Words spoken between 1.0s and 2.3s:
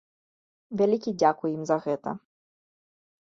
дзякуй ім за гэта.